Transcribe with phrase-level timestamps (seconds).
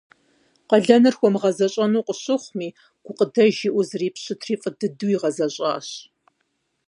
[0.69, 2.69] Къалэныр хуэмыгъэзэщӀэну къыщыхъуми,
[3.05, 5.87] гукъыдэж иӀэу зрипщытри фӏы дыдэу игъэзэщӏащ.